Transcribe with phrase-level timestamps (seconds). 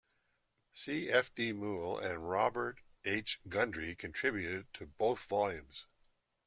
[0.73, 1.11] C.
[1.11, 1.31] F.
[1.35, 1.53] D.
[1.53, 3.39] Moule and Robert H.
[3.47, 5.85] Gundry contributed to both volumes.